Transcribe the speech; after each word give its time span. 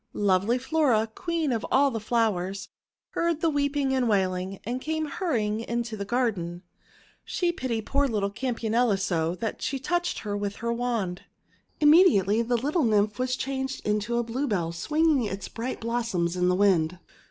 Lovely 0.13 0.57
Flora, 0.57 1.07
Queen 1.13 1.51
of 1.51 1.63
all 1.69 1.91
the 1.91 1.99
Flowers, 1.99 2.69
heard 3.09 3.39
the 3.39 3.51
weeping 3.51 3.93
and 3.93 4.09
wailing, 4.09 4.59
and 4.63 4.81
came 4.81 5.05
hurrying 5.05 5.59
into 5.59 5.95
the 5.95 6.05
garden. 6.05 6.63
She 7.23 7.51
pitied 7.51 7.85
poor 7.85 8.07
little 8.07 8.31
Campa 8.31 8.67
nula 8.67 8.99
so, 8.99 9.35
that 9.35 9.61
she 9.61 9.77
touched 9.77 10.17
her 10.21 10.35
with 10.35 10.55
her 10.55 10.73
wand. 10.73 11.21
Im 11.81 11.91
mediately 11.91 12.41
the 12.41 12.57
little 12.57 12.83
Nymph 12.83 13.19
was 13.19 13.35
changed 13.35 13.85
into 13.87 14.17
a 14.17 14.23
Bluebell 14.23 14.71
swinging 14.71 15.25
its 15.25 15.47
bright 15.47 15.79
blossoms 15.79 16.35
in 16.35 16.49
the 16.49 16.55
wind. 16.55 16.97